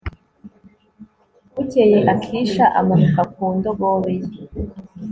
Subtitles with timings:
[1.53, 4.25] bukeye, akisha amanuka ku ndogobe ye